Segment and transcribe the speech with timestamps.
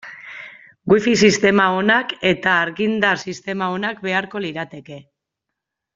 [0.93, 4.99] Wifi sistema onak eta argindar sistema onak beharko lirateke.